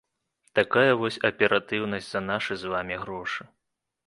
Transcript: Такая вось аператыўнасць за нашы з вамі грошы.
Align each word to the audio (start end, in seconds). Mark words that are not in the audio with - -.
Такая 0.59 0.93
вось 1.01 1.19
аператыўнасць 1.29 2.09
за 2.15 2.21
нашы 2.31 2.53
з 2.63 2.73
вамі 2.73 2.99
грошы. 3.05 3.43